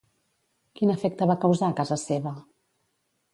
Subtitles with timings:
[0.79, 2.35] Quin efecte va causar a casa seva?